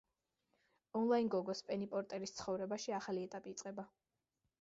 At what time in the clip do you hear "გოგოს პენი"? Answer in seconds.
1.35-1.87